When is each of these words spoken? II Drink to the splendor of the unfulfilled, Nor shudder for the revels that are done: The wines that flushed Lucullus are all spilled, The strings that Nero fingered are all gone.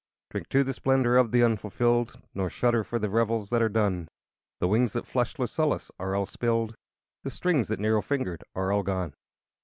II 0.01 0.31
Drink 0.31 0.49
to 0.49 0.63
the 0.63 0.73
splendor 0.73 1.15
of 1.15 1.29
the 1.31 1.43
unfulfilled, 1.43 2.19
Nor 2.33 2.49
shudder 2.49 2.83
for 2.83 2.97
the 2.97 3.07
revels 3.11 3.51
that 3.51 3.61
are 3.61 3.69
done: 3.69 4.07
The 4.59 4.67
wines 4.67 4.93
that 4.93 5.05
flushed 5.05 5.37
Lucullus 5.37 5.91
are 5.99 6.15
all 6.15 6.25
spilled, 6.25 6.73
The 7.23 7.29
strings 7.29 7.67
that 7.67 7.79
Nero 7.79 8.01
fingered 8.01 8.43
are 8.55 8.71
all 8.71 8.81
gone. 8.81 9.13